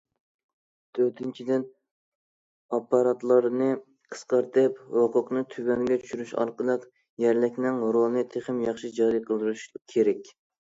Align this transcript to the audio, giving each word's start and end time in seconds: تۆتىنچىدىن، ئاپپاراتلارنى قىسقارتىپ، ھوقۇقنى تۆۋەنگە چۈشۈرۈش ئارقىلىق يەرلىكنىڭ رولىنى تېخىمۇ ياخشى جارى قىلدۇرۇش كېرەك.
تۆتىنچىدىن، 0.99 1.65
ئاپپاراتلارنى 2.77 3.67
قىسقارتىپ، 4.15 4.79
ھوقۇقنى 4.95 5.45
تۆۋەنگە 5.53 5.99
چۈشۈرۈش 6.07 6.33
ئارقىلىق 6.45 6.89
يەرلىكنىڭ 7.27 7.79
رولىنى 7.99 8.25
تېخىمۇ 8.33 8.69
ياخشى 8.71 8.93
جارى 9.03 9.23
قىلدۇرۇش 9.29 9.69
كېرەك. 9.97 10.35